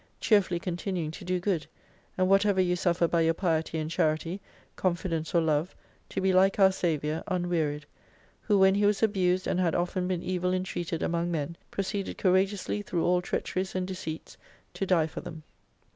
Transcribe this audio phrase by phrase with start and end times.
[0.19, 1.67] Cheerfully con tinuing to do good,
[2.17, 4.41] and whatever you suffer by your piety and charity,
[4.75, 5.75] confidence or love,
[6.09, 7.85] to be like our Saviour, unwearied:
[8.41, 12.81] who when He was abused and had often been evil intreated among men, proceeded courageously
[12.81, 14.37] through all treacheries and deceits
[14.73, 15.43] to die for them.